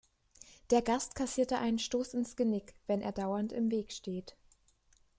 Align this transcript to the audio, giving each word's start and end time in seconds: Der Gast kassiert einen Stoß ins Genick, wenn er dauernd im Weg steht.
Der 0.71 0.81
Gast 0.81 1.13
kassiert 1.13 1.53
einen 1.53 1.77
Stoß 1.77 2.15
ins 2.15 2.35
Genick, 2.35 2.73
wenn 2.87 3.01
er 3.01 3.11
dauernd 3.11 3.53
im 3.53 3.69
Weg 3.69 3.91
steht. 3.91 4.35